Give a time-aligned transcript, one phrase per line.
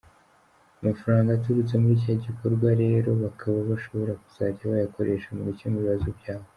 [0.81, 6.47] Amafaranga aturutse muri cya gikorwa rero bakaba bashobora kuzajya bayakoresha mu gukemura ibibazo byabo”.